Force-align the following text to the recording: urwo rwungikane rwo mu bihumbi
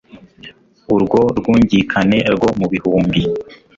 urwo 0.95 1.21
rwungikane 1.37 2.17
rwo 2.35 2.49
mu 2.59 2.65
bihumbi 2.71 3.21